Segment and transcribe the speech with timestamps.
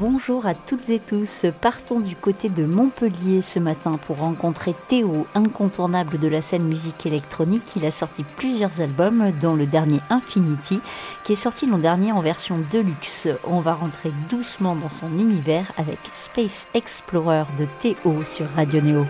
[0.00, 1.46] Bonjour à toutes et tous.
[1.60, 7.06] Partons du côté de Montpellier ce matin pour rencontrer Théo, incontournable de la scène musique
[7.06, 7.74] électronique.
[7.76, 10.80] Il a sorti plusieurs albums, dont le dernier Infinity,
[11.22, 13.28] qui est sorti l'an dernier en version deluxe.
[13.46, 19.06] On va rentrer doucement dans son univers avec Space Explorer de Théo sur Radio Néo.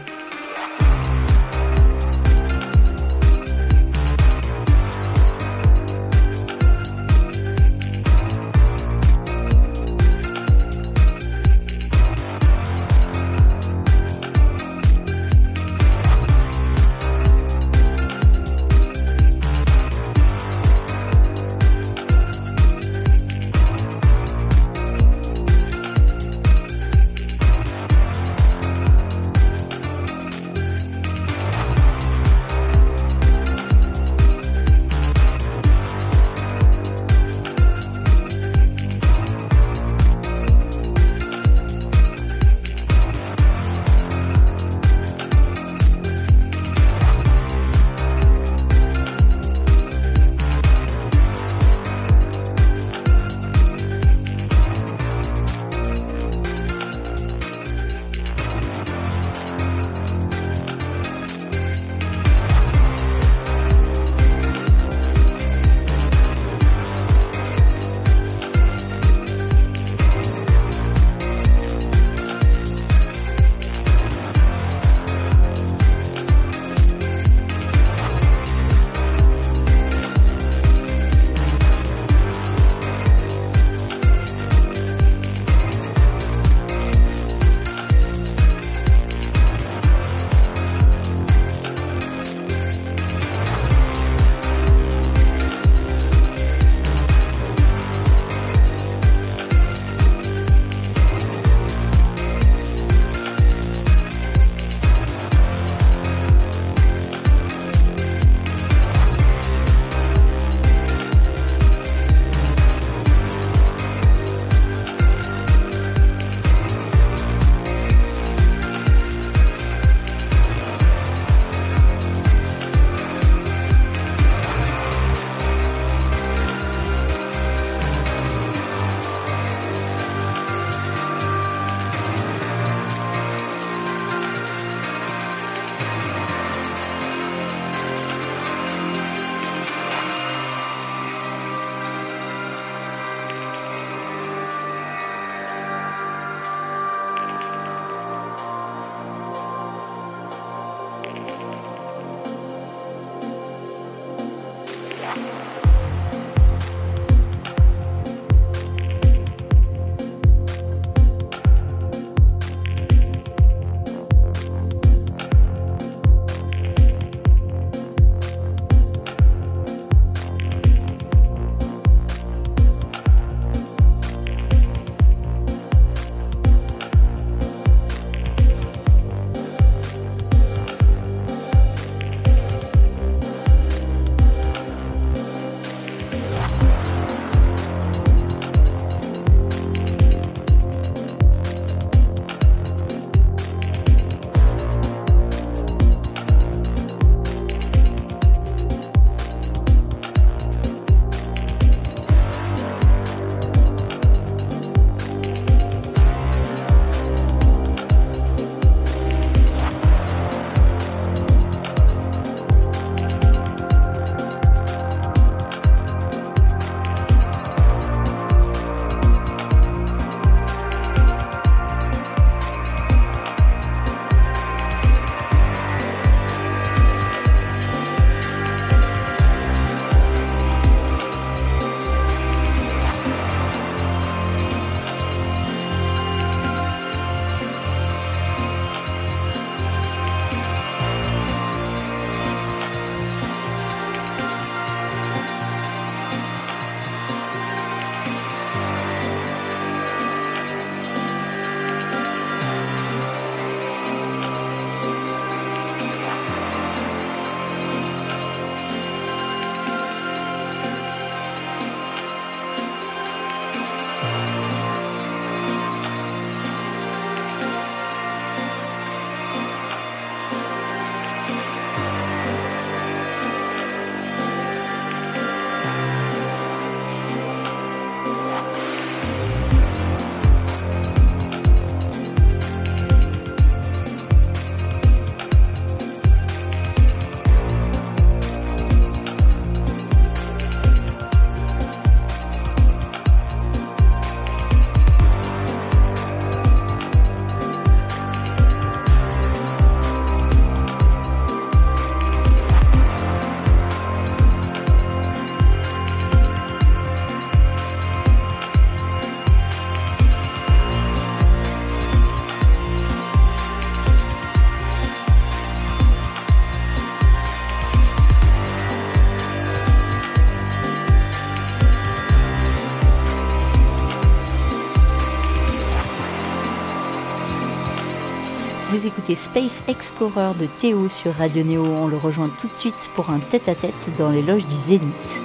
[329.12, 331.62] Space Explorer de Théo sur Radio Néo.
[331.62, 335.21] On le rejoint tout de suite pour un tête-à-tête dans les loges du Zénith.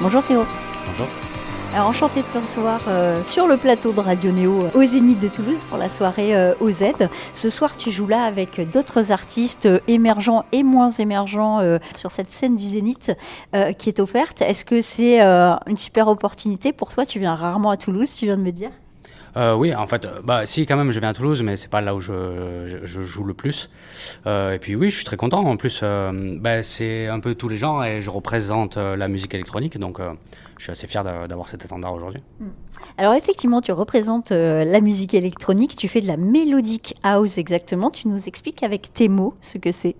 [0.00, 0.44] Bonjour Théo.
[0.86, 1.06] Bonjour.
[1.74, 5.20] Alors enchanté de te recevoir euh, sur le plateau de Radio Néo euh, au Zénith
[5.20, 6.84] de Toulouse pour la soirée euh, OZ.
[7.34, 11.60] Ce soir tu joues là avec d'autres artistes euh, émergents et moins émergents
[11.94, 13.12] sur cette scène du Zénith
[13.78, 14.42] qui est offerte.
[14.42, 17.06] Est-ce que c'est une super opportunité pour toi?
[17.06, 18.70] Tu viens rarement à Toulouse, tu viens de me dire?
[19.36, 21.68] Euh, oui, en fait, euh, bah si quand même, je viens à Toulouse, mais c'est
[21.68, 23.68] pas là où je, joue le plus.
[24.26, 25.44] Euh, et puis oui, je suis très content.
[25.44, 29.78] En plus, bah, c'est un peu tous les genres et je représente la musique électronique,
[29.78, 29.98] donc
[30.58, 32.22] je suis assez fier d'a- d'avoir cet étendard aujourd'hui.
[32.98, 37.90] Alors effectivement, tu représentes la musique électronique, tu fais de la mélodique house exactement.
[37.90, 39.96] Tu nous expliques avec tes mots ce que c'est.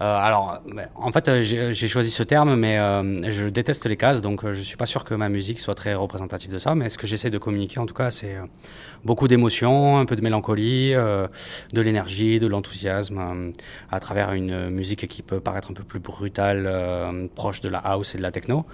[0.00, 0.62] Euh, alors,
[0.94, 4.52] en fait, euh, j'ai choisi ce terme, mais euh, je déteste les cases, donc euh,
[4.52, 6.76] je suis pas sûr que ma musique soit très représentative de ça.
[6.76, 8.44] Mais ce que j'essaie de communiquer, en tout cas, c'est euh,
[9.04, 11.26] beaucoup d'émotions, un peu de mélancolie, euh,
[11.72, 13.52] de l'énergie, de l'enthousiasme,
[13.90, 18.14] à travers une musique qui peut paraître un peu plus brutale, proche de la house
[18.14, 18.66] et de la techno,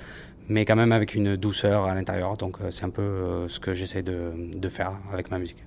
[0.49, 2.37] mais quand même avec une douceur à l'intérieur.
[2.37, 5.65] Donc, c'est un peu ce que j'essaie de, de faire avec ma musique.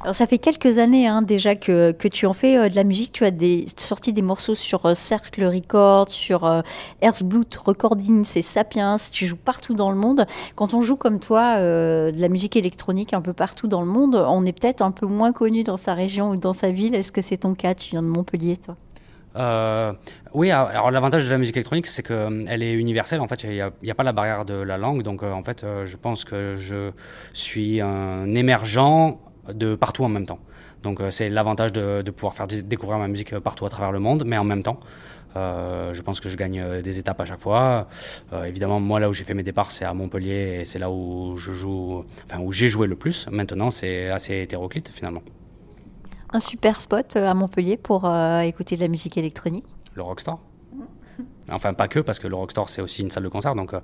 [0.00, 2.84] Alors ça fait quelques années hein, déjà que, que tu en fais euh, de la
[2.84, 3.10] musique.
[3.12, 6.60] Tu as des, sorti des morceaux sur euh, Cercle Records, sur euh,
[7.02, 8.96] Recordings et Sapiens.
[9.10, 10.26] Tu joues partout dans le monde.
[10.54, 13.88] Quand on joue comme toi euh, de la musique électronique un peu partout dans le
[13.88, 16.94] monde, on est peut-être un peu moins connu dans sa région ou dans sa ville.
[16.94, 17.74] Est-ce que c'est ton cas?
[17.74, 18.76] Tu viens de Montpellier, toi?
[20.34, 23.20] Oui, alors l'avantage de la musique électronique, c'est qu'elle est universelle.
[23.20, 25.02] En fait, il n'y a, pas la barrière de la langue.
[25.02, 26.90] Donc, en fait, je pense que je
[27.34, 29.20] suis un émergent
[29.52, 30.38] de partout en même temps.
[30.82, 33.92] Donc, euh, c'est l'avantage de, de pouvoir faire dé- découvrir ma musique partout à travers
[33.92, 34.78] le monde, mais en même temps.
[35.36, 37.88] Euh, je pense que je gagne euh, des étapes à chaque fois.
[38.32, 40.90] Euh, évidemment, moi, là où j'ai fait mes départs, c'est à Montpellier et c'est là
[40.90, 43.28] où je joue, enfin, où j'ai joué le plus.
[43.30, 45.22] Maintenant, c'est assez hétéroclite finalement.
[46.32, 49.64] Un super spot euh, à Montpellier pour euh, écouter de la musique électronique.
[49.94, 50.40] Le Rockstore.
[51.50, 53.80] Enfin, pas que, parce que le Rockstore, c'est aussi une salle de concert, donc, euh,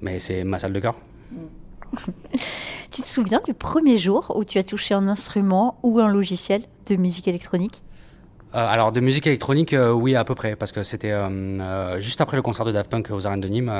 [0.00, 0.96] mais c'est ma salle de cœur.
[2.92, 6.62] Tu te souviens du premier jour où tu as touché un instrument ou un logiciel
[6.88, 7.82] de musique électronique?
[8.54, 12.22] Euh, alors, de musique électronique, euh, oui, à peu près, parce que c'était euh, juste
[12.22, 13.70] après le concert de Daft Punk aux arènes de Nîmes,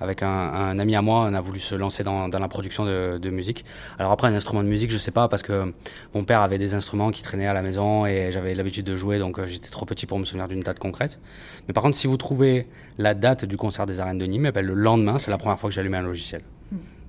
[0.00, 3.64] avec un, ami à moi, on a voulu se lancer dans, la production de, musique.
[3.98, 5.72] Alors après, un instrument de musique, je sais pas, parce que
[6.14, 9.18] mon père avait des instruments qui traînaient à la maison et j'avais l'habitude de jouer,
[9.18, 11.20] donc j'étais trop petit pour me souvenir d'une date concrète.
[11.68, 12.66] Mais par contre, si vous trouvez
[12.98, 15.58] la date du concert des arènes de Nîmes, eh ben, le lendemain, c'est la première
[15.58, 16.42] fois que j'allumais un logiciel.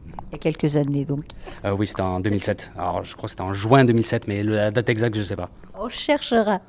[0.06, 1.26] Il y a quelques années donc.
[1.66, 2.72] Euh, oui, c'était en 2007.
[2.78, 5.50] Alors, je crois que c'était en juin 2007, mais la date exacte, je sais pas.
[5.80, 6.60] On cherchera.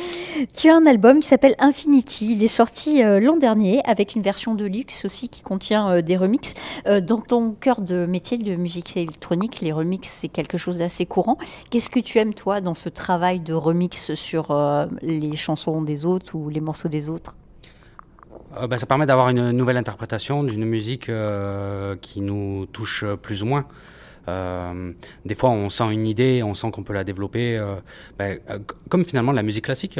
[0.56, 2.32] tu as un album qui s'appelle Infinity.
[2.32, 6.02] Il est sorti euh, l'an dernier avec une version de luxe aussi qui contient euh,
[6.02, 6.54] des remixes.
[6.86, 11.36] Dans ton cœur de métier de musique électronique, les remixes, c'est quelque chose d'assez courant.
[11.70, 14.56] Qu'est-ce que tu aimes, toi, dans ce travail de remix sur
[15.02, 17.36] les chansons des autres ou les morceaux des autres?
[18.56, 23.42] Euh, bah, ça permet d'avoir une nouvelle interprétation d'une musique euh, qui nous touche plus
[23.42, 23.66] ou moins.
[24.28, 24.92] Euh,
[25.24, 27.56] des fois, on sent une idée, on sent qu'on peut la développer.
[27.56, 27.76] euh,
[28.20, 28.40] c-
[28.88, 29.98] comme finalement la musique classique,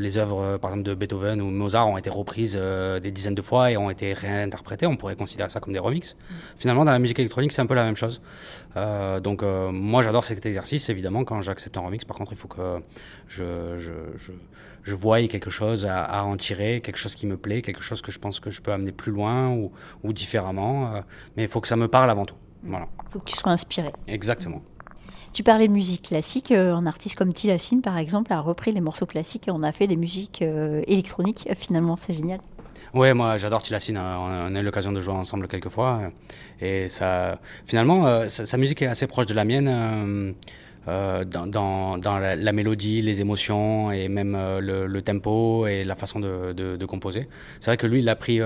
[0.00, 2.56] les œuvres, par exemple, de Beethoven ou Mozart ont été reprises
[3.02, 4.86] des dizaines de fois et ont été réinterprétées.
[4.86, 6.16] On pourrait considérer ça comme des remixes.
[6.56, 8.22] Finalement, dans la musique électronique, c'est un peu la même chose.
[8.76, 10.88] Donc, moi, j'adore cet exercice.
[10.88, 12.60] Évidemment, quand j'accepte un remix, par contre, il faut que
[13.28, 14.32] je, je, je,
[14.84, 18.00] je voie quelque chose à, à en tirer, quelque chose qui me plaît, quelque chose
[18.02, 19.72] que je pense que je peux amener plus loin ou,
[20.02, 20.94] ou différemment.
[20.94, 21.00] euh,
[21.36, 22.36] mais il faut que ça me parle avant tout.
[22.62, 23.90] Voilà, Il faut que tu sois inspiré.
[24.06, 24.62] exactement.
[25.32, 26.52] Tu parlais de musique classique.
[26.52, 29.72] euh, un artiste comme Tilassine, par exemple, a repris des morceaux classiques et on a
[29.72, 31.48] fait des musiques euh, électroniques.
[31.56, 32.38] Finalement, c'est génial.
[32.92, 33.96] Ouais, moi j'adore Tilassine.
[33.96, 34.16] euh,
[34.48, 36.02] On a- eu l'occasion de jouer ensemble quelques fois.
[36.60, 40.34] Et ça, finalement, sa musique est assez proche de la mienne.
[40.88, 47.28] Euh, dans, la, mélodie, les émotions et même le, tempo et la façon de, composer.
[47.60, 48.40] C'est vrai que lui, il a pris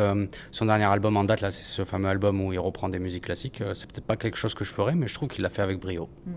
[0.53, 3.25] son dernier album en date, là, c'est ce fameux album où il reprend des musiques
[3.25, 3.63] classiques.
[3.75, 5.81] c'est peut-être pas quelque chose que je ferais, mais je trouve qu'il l'a fait avec
[5.81, 6.09] brio.
[6.27, 6.33] Mm.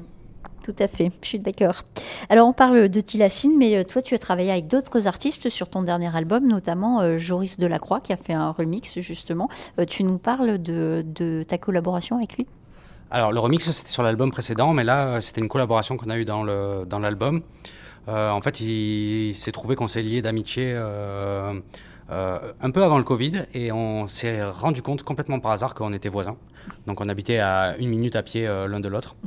[0.64, 1.84] Tout à fait, je suis d'accord.
[2.30, 5.70] Alors on parle de Tilacine, mais euh, toi tu as travaillé avec d'autres artistes sur
[5.70, 9.50] ton dernier album, notamment euh, Joris Delacroix qui a fait un remix justement.
[9.80, 12.46] Euh, tu nous parles de, ta collaboration avec lui?
[13.14, 16.24] Alors le remix c'était sur l'album précédent, mais là c'était une collaboration qu'on a eue
[16.24, 17.42] dans l'album.
[18.08, 21.62] Dans en fait il, s'est trouvé qu'on s'est lié d'amitié un
[22.74, 26.38] peu avant le Covid et on s'est rendu compte complètement par hasard qu'on était voisins.
[26.88, 29.18] Donc on habitait à une minute à pied l'un de l'autre.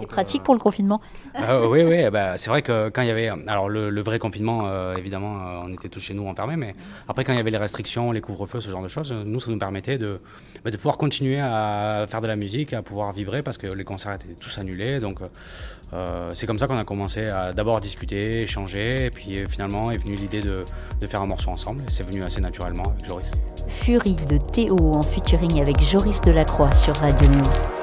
[0.00, 1.00] C'est pratique pour le confinement.
[1.40, 4.62] Euh, oui, oui, bah, c'est vrai que quand il y avait, alors le, vrai confinement,
[4.66, 6.74] euh, évidemment, euh, on était tous chez nous enfermés, mais
[7.08, 9.50] après quand il y avait les restrictions, les couvre-feux, ce genre de choses, nous, ça
[9.50, 10.20] nous permettait de,
[10.64, 13.84] bah, de pouvoir continuer à faire de la musique, à pouvoir vibrer, parce que les
[13.84, 15.20] concerts étaient tous annulés, donc
[16.32, 20.16] c'est comme ça qu'on a commencé à d'abord discuter, échanger, et puis finalement est venue
[20.16, 20.64] l'idée de,
[21.00, 23.30] de, faire un morceau ensemble, et c'est venu assez naturellement avec Joris.
[23.68, 27.73] Fury de Théo en featuring avec Joris Delacroix sur Radio Nous.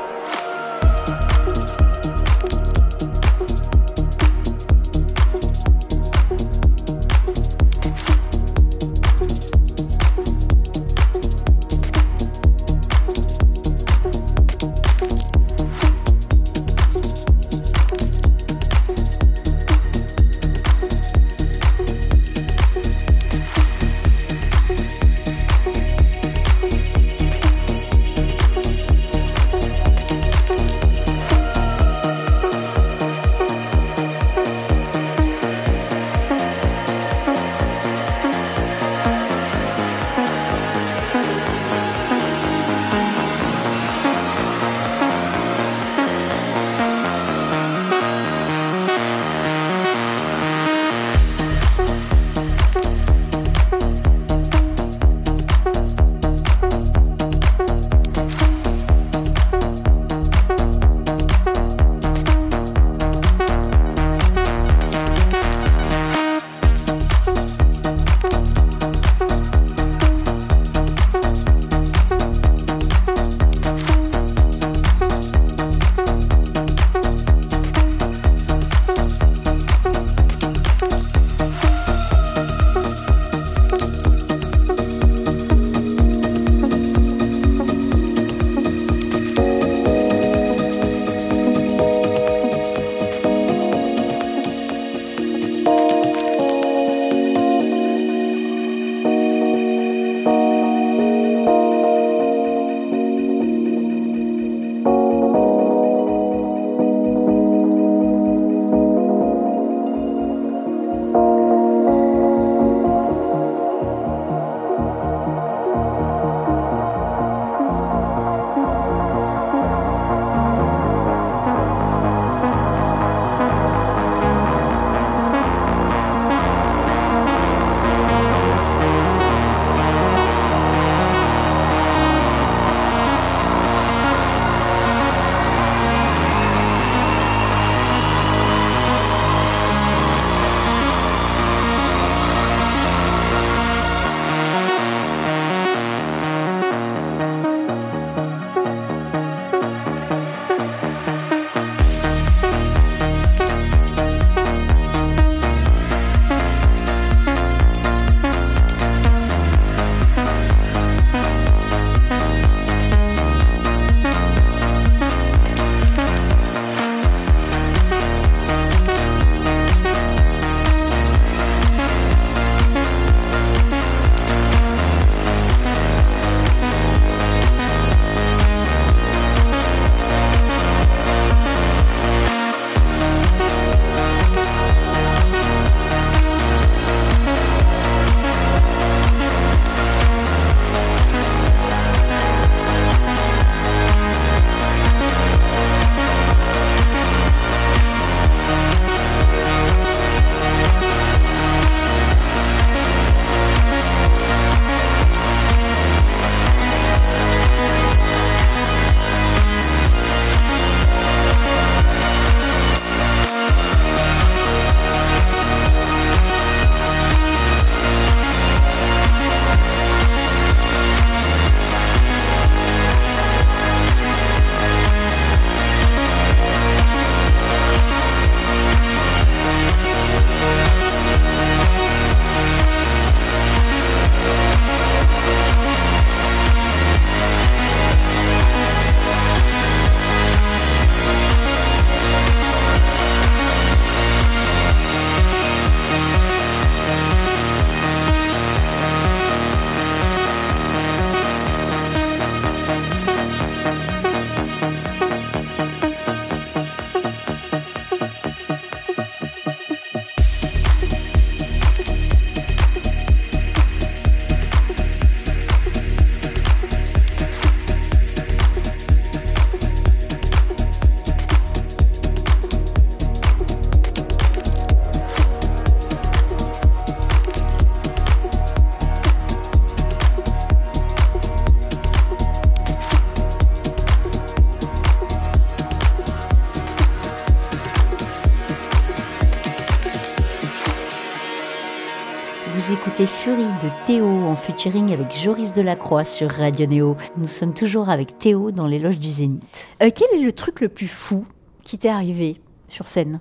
[294.41, 296.97] Featuring avec Joris Delacroix sur Radio Néo.
[297.15, 299.67] Nous sommes toujours avec Théo dans les loges du Zénith.
[299.81, 301.25] Euh, quel est le truc le plus fou
[301.63, 303.19] qui t'est arrivé sur scène?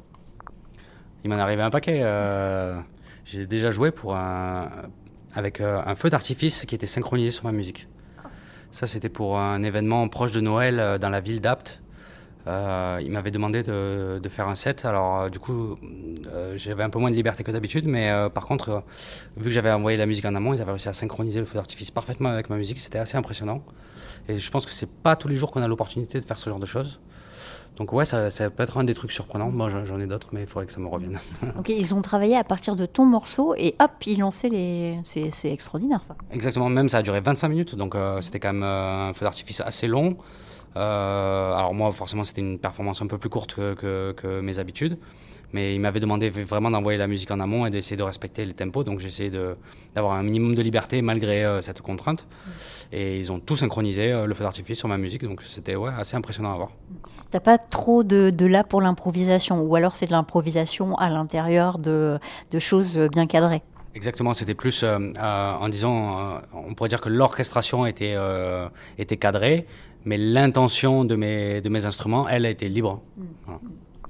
[1.22, 2.00] Il m'en est arrivé un paquet.
[2.02, 2.78] euh,
[3.26, 4.68] J'ai déjà joué pour un,
[5.34, 7.86] avec euh, un feu d'artifice qui était synchronisé sur ma musique.
[8.70, 11.82] Ça, c'était pour un événement proche de Noël dans la ville d'Apt.
[12.46, 14.84] Euh, il m'avait demandé de, de faire un set.
[14.84, 15.76] Alors, euh, du coup,
[16.28, 18.82] euh, j'avais un peu moins de liberté que d'habitude, mais euh, par contre,
[19.36, 21.56] vu que j'avais envoyé la musique en amont, ils avaient réussi à synchroniser le feu
[21.56, 22.80] d'artifice parfaitement avec ma musique.
[22.80, 23.62] C'était assez impressionnant.
[24.28, 26.48] Et je pense que c'est pas tous les jours qu'on a l'opportunité de faire ce
[26.48, 27.00] genre de choses.
[27.76, 29.50] Donc, ouais, ça, ça peut être un des trucs surprenants.
[29.50, 31.18] Moi, j'en- ai d'autres, mais il faudrait que ça me revienne.
[31.58, 34.98] Ok, ils ont travaillé à partir de ton morceau et hop, ils lançaient les.
[35.02, 36.14] C'est extraordinaire ça.
[36.30, 39.86] Exactement, même ça a duré 25 minutes, donc c'était quand même un feu d'artifice assez
[39.86, 40.16] long.
[40.76, 44.58] Euh, alors moi, forcément, c'était une performance un peu plus courte que, que- que mes
[44.58, 44.98] habitudes,
[45.52, 48.54] mais il m'avait demandé vraiment d'envoyer la musique en amont et d'essayer de respecter les
[48.54, 49.56] tempos, donc j'ai essayé de-
[49.94, 52.26] d'avoir un minimum de liberté malgré euh, cette contrainte.
[52.92, 55.90] Et ils ont tout synchronisé, euh, le feu d'artifice sur ma musique, donc c'était ouais,
[55.96, 56.70] assez impressionnant à voir.
[57.32, 61.78] T'as pas trop de, de là pour l'improvisation, ou alors c'est de l'improvisation à l'intérieur
[61.78, 62.18] de,
[62.52, 63.62] de choses bien cadrées?
[63.96, 68.14] Exactement, c'était plus euh, euh, en disant, euh, on pourrait dire que l'orchestration était,
[68.98, 69.66] était cadrée,
[70.04, 73.00] mais l'intention de mes, de mes instruments, elle, a été libre.
[73.46, 73.60] Voilà.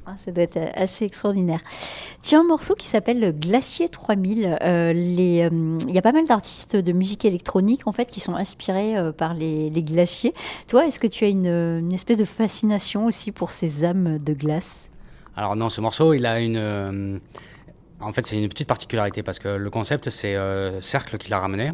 [0.06, 1.60] Ah, ça doit être assez extraordinaire.
[2.22, 4.58] Tu as un morceau qui s'appelle Glacier 3000.
[4.60, 8.18] Euh, les, euh, Il y a pas mal d'artistes de musique électronique en fait qui
[8.18, 10.34] sont inspirés euh, par les, les glaciers.
[10.66, 14.32] Toi, est-ce que tu as une, une espèce de fascination aussi pour ces âmes de
[14.32, 14.90] glace?
[15.36, 17.20] Alors non, ce morceau, il a une...
[18.00, 20.36] en fait, c'est une petite particularité parce que le concept, c'est
[20.80, 21.70] Cercle qui l'a ramené.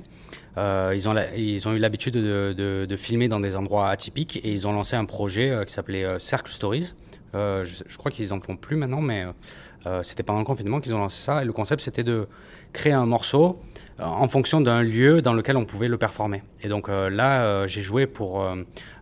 [0.59, 4.97] Euh, ils, ont eu l'habitude de, filmer dans des endroits atypiques et ils ont lancé
[4.97, 6.95] un projet euh, qui s'appelait euh, Cercle Stories.
[7.35, 9.27] Euh, je, crois qu'ils en font plus maintenant, mais
[10.03, 11.43] c'était pendant le confinement qu'ils ont lancé ça.
[11.43, 12.27] Et le concept, c'était de
[12.73, 13.61] créer un morceau
[14.01, 16.43] en fonction d'un lieu dans lequel on pouvait le performer.
[16.63, 18.45] Et donc là, j'ai joué pour,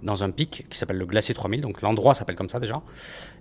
[0.02, 2.82] dans un pic qui s'appelle le Glacier 3000, donc l'endroit s'appelle comme ça déjà.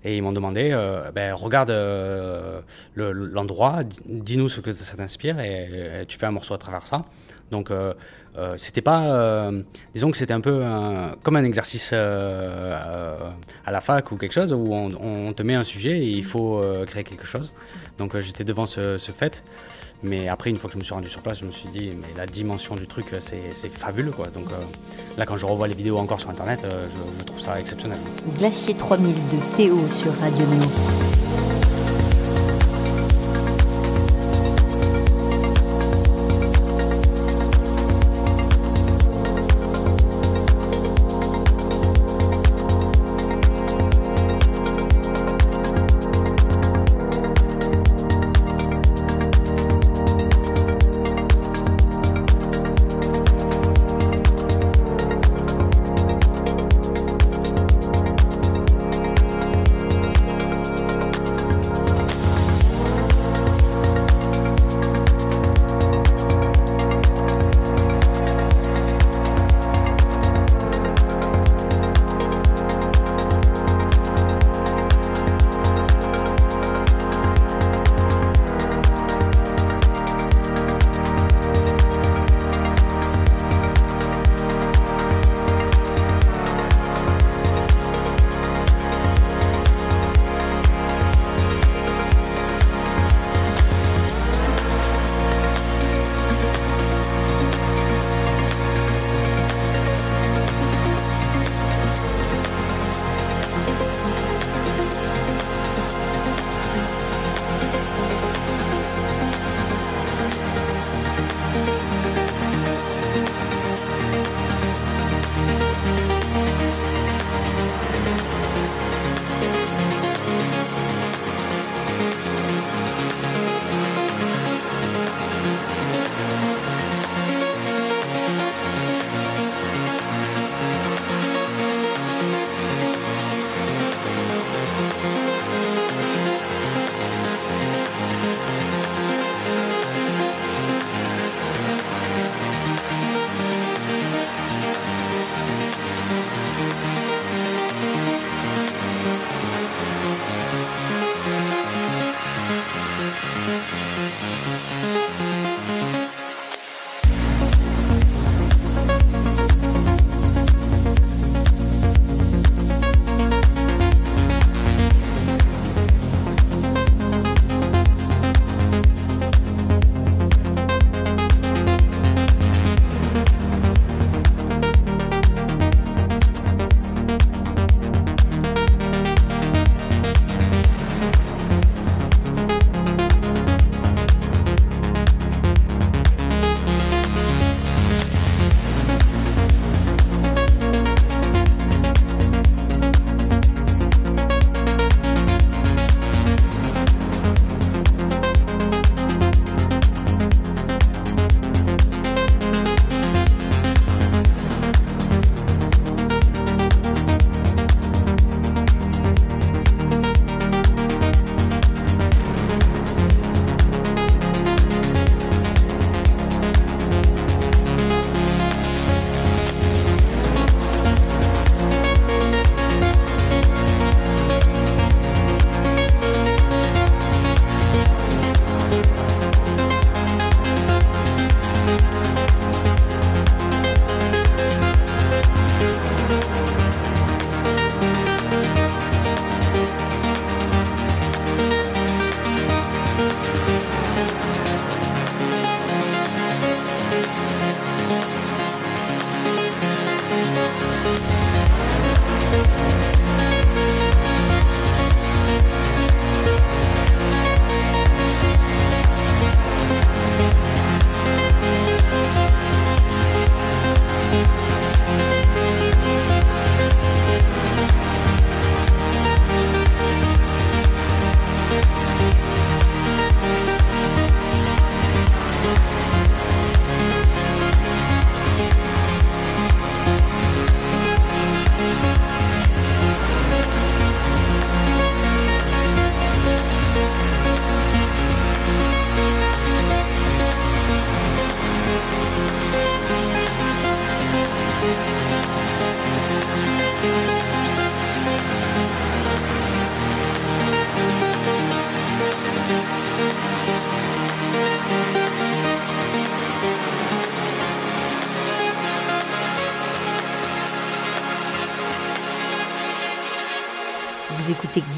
[0.05, 0.69] Et ils m'ont demandé,
[1.13, 2.63] ben, regarde le-
[3.11, 7.03] l'endroit, di- dis-nous ce que ça t'inspire et tu fais un morceau à travers ça.
[7.51, 7.93] Donc euh,
[8.37, 9.61] euh, c'était pas, euh,
[9.93, 10.63] disons que c'était un peu
[11.21, 15.99] comme un exercice à la fac ou quelque chose où on, te met un sujet
[15.99, 17.51] et il faut créer quelque chose.
[17.97, 19.43] Donc j'étais devant ce, fait.
[20.05, 21.91] Mais après, une fois que je me suis rendu sur place, je me suis dit,
[21.95, 24.27] mais la dimension du truc, c'est fabuleux, quoi.
[24.27, 24.47] Donc
[25.17, 26.65] là, quand je revois les vidéos encore sur Internet,
[27.19, 27.99] je, trouve ça exceptionnel.
[28.37, 31.22] Glacier 3000 de Théo sur Radio Néo.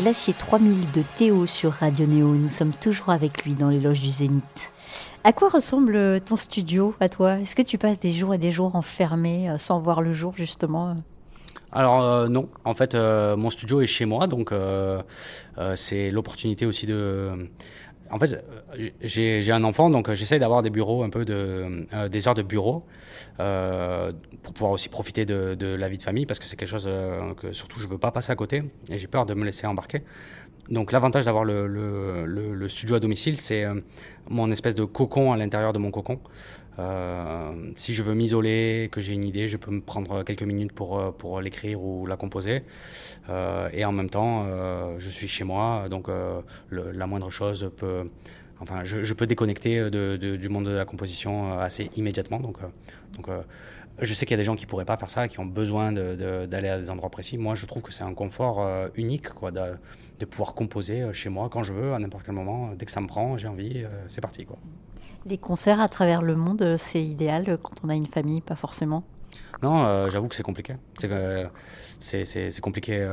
[0.05, 2.27] Glacier 3000 de Théo sur Radio Néo.
[2.35, 4.71] Nous sommes toujours avec lui dans les loges du Zénith.
[5.23, 7.39] À quoi ressemble ton studio à toi?
[7.39, 10.35] Est-ce que tu passes des jours et des jours enfermé euh, sans voir le jour
[10.37, 10.95] justement?
[11.71, 14.53] Alors euh, non, en fait euh, mon studio est chez moi, donc
[15.73, 17.49] c'est l'opportunité aussi de...
[18.15, 18.45] En fait
[19.01, 22.07] j'ai un enfant, donc j'essaie d'avoir des bureaux un peu de...
[22.07, 22.85] des heures de bureau
[23.37, 26.89] pour pouvoir aussi profiter de, la vie de famille, parce que c'est quelque chose
[27.41, 30.01] que surtout je veux pas passer à côté, et j'ai peur de me laisser embarquer.
[30.69, 31.67] Donc l'avantage d'avoir le,
[32.25, 33.75] le, studio à domicile, c'est euh,
[34.29, 36.19] mon espèce de cocon à l'intérieur de mon cocon.
[36.77, 40.73] Euh, si je veux m'isoler, que j'ai une idée, je peux me prendre quelques minutes
[40.73, 42.63] pour, euh, pour l'écrire ou la composer.
[43.73, 44.45] et en même temps,
[44.97, 46.07] je suis chez moi, donc
[46.71, 48.09] la moindre chose peut...
[48.61, 52.39] Enfin, je, peux déconnecter du monde de la composition assez immédiatement.
[52.39, 52.57] Donc,
[54.01, 55.91] je sais qu'il y a des gens qui pourraient pas faire ça, qui ont besoin
[55.91, 57.37] d'aller à des endroits précis.
[57.37, 59.27] Moi, je trouve que c'est un confort unique,
[60.19, 62.71] de pouvoir composer euh, chez moi quand je veux, à n'importe quel moment.
[62.75, 64.45] Dès que ça me prend, j'ai envie, euh, c'est parti.
[64.45, 64.57] Quoi.
[65.27, 68.55] Les concerts à travers le monde, euh, c'est idéal quand on a une famille, pas
[68.55, 69.03] forcément
[69.63, 70.75] Non, j'avoue que c'est compliqué.
[71.99, 73.07] C'est, c'est, compliqué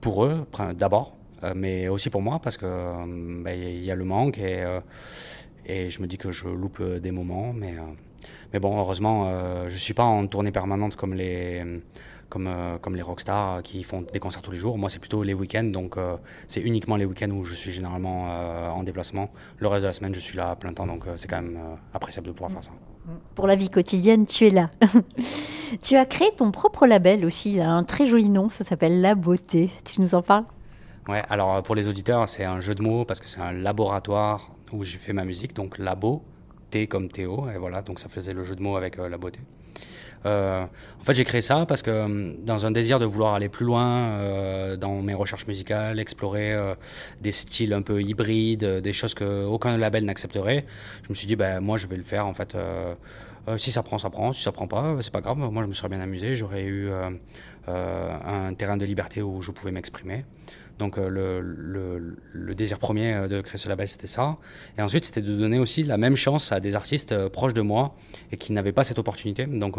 [0.00, 1.16] pour eux, d'abord,
[1.54, 2.68] mais aussi pour moi, parce qu'il
[3.42, 4.64] bah, y a le manque et,
[5.64, 7.52] et je me dis que je loupe des moments.
[7.52, 7.74] Mais,
[8.52, 11.64] mais bon, heureusement, je ne suis pas en tournée permanente comme les
[12.28, 14.78] comme, euh, comme les rockstars qui font des concerts tous les jours.
[14.78, 18.28] Moi, c'est plutôt les week-ends, donc euh, c'est uniquement les week-ends où je suis généralement
[18.30, 19.30] euh, en déplacement.
[19.58, 21.58] Le reste de la semaine, je suis là à plein temps, donc c'est quand même
[21.94, 22.72] appréciable de pouvoir faire ça.
[23.34, 24.70] Pour la vie quotidienne, tu es là.
[25.82, 29.00] tu as créé ton propre label aussi, il a un très joli nom, ça s'appelle
[29.00, 29.70] La Beauté.
[29.84, 30.44] Tu nous en parles?
[31.08, 34.50] Ouais, alors pour les auditeurs, c'est un jeu de mots parce que c'est un laboratoire
[34.72, 36.24] où j'ai fait ma musique, donc Labo,
[36.70, 39.38] T comme Théo, et voilà, donc ça faisait le jeu de mots avec la beauté.
[40.24, 40.64] Euh,
[41.00, 43.66] en fait, j'ai créé ça parce que euh, dans un désir de vouloir aller plus
[43.66, 46.56] loin euh, dans mes recherches musicales, explorer
[47.20, 50.64] des styles un peu hybrides, des choses que aucun label n'accepterait,
[51.04, 52.56] je me suis dit, ben, moi, je vais le faire en fait.
[53.56, 54.32] si ça prend, ça prend.
[54.32, 55.38] Si ça prend pas, c'est pas grave.
[55.38, 56.34] Moi, je me serais bien amusé.
[56.34, 56.90] J'aurais eu
[57.68, 60.24] un terrain de liberté où je pouvais m'exprimer.
[60.78, 61.08] Donc euh,
[62.32, 64.36] le, désir premier euh, de créer ce label, c'était ça.
[64.78, 67.62] Et ensuite, c'était de donner aussi la même chance à des artistes euh, proches de
[67.62, 67.94] moi
[68.30, 69.46] et qui n'avaient pas cette opportunité.
[69.46, 69.76] Donc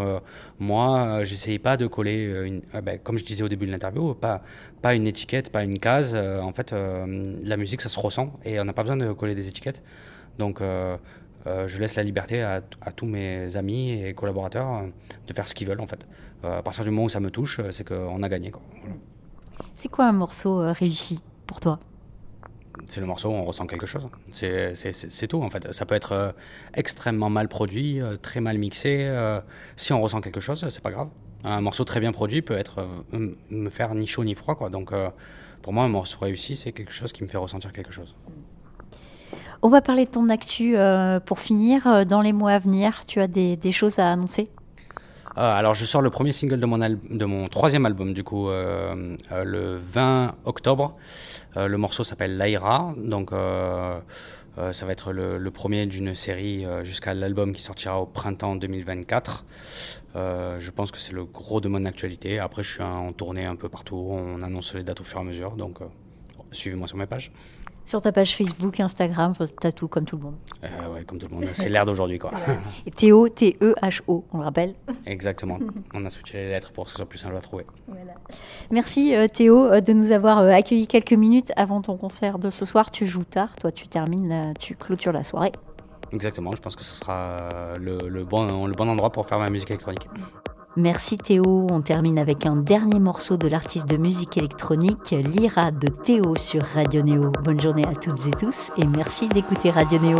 [0.60, 4.42] moi, j'essayais pas de coller, une, ben, comme je disais au début de l'interview, pas,
[4.96, 6.16] une étiquette, pas une case.
[6.16, 9.48] en fait, la musique, ça se ressent et on n'a pas besoin de coller des
[9.48, 9.84] étiquettes.
[10.38, 12.62] Donc je laisse la liberté à,
[12.96, 14.84] tous mes amis et collaborateurs
[15.28, 16.06] de faire ce qu'ils veulent en fait.
[16.44, 18.52] à partir du moment où ça me touche, c'est qu'on a gagné.
[19.76, 21.80] C'est quoi un morceau euh, réussi pour toi?
[22.88, 24.08] C'est le morceau où on ressent quelque chose.
[24.32, 25.72] C'est tout en fait.
[25.74, 26.32] Ça peut être euh,
[26.74, 29.12] extrêmement mal produit, euh, très mal mixé.
[29.76, 31.10] si on ressent quelque chose, c'est pas grave.
[31.44, 34.70] Un morceau très bien produit peut être me faire ni chaud ni froid quoi.
[34.70, 34.92] Donc
[35.62, 38.16] pour moi, un morceau réussi, c'est quelque chose qui me fait ressentir quelque chose.
[39.62, 40.76] On va parler de ton actu
[41.26, 42.06] pour finir.
[42.06, 44.50] Dans les mois à venir, tu as des choses à annoncer?
[45.38, 49.16] Alors, je sors le premier single de mon, de mon troisième album, du coup, euh,
[49.32, 50.96] euh, le 20 octobre.
[51.56, 52.94] le morceau s'appelle Laira.
[52.98, 59.46] Donc, ça va être le, premier d'une série jusqu'à l'album qui sortira au printemps 2024.
[60.16, 62.40] je pense que c'est le gros de mon actualité.
[62.40, 64.08] Après, je suis en tournée un peu partout.
[64.10, 65.52] On annonce les dates au fur et à mesure.
[65.56, 65.80] Donc,
[66.52, 67.32] suivez-moi sur mes pages.
[67.88, 70.36] Sur ta page Facebook, Instagram, t'as tout comme tout le monde.
[70.62, 71.46] Euh, ouais, comme tout le monde.
[71.54, 72.32] C'est l'air d'aujourd'hui, quoi.
[72.86, 74.74] Et Théo, T-E-H-O, on le rappelle.
[75.06, 75.58] Exactement.
[75.94, 77.66] On a switché les lettres pour que ce soit plus simple à trouver.
[78.72, 82.66] Merci euh, Théo euh, de nous avoir accueillis quelques minutes avant ton concert de ce
[82.66, 82.92] soir.
[82.92, 85.54] Tu joues tard, toi tu termines, tu clôtures la soirée.
[86.12, 87.48] Exactement, je pense que ce sera
[87.80, 90.10] le, bon, le bon endroit pour faire ma musique électronique.
[90.78, 91.66] Merci Théo.
[91.72, 96.62] On termine avec un dernier morceau de l'artiste de musique électronique, Lyra de Théo sur
[96.62, 97.32] Radio Néo.
[97.44, 100.20] Bonne journée à toutes et tous et merci d'écouter Radio Néo.